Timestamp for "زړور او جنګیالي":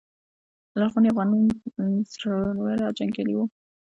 2.13-3.33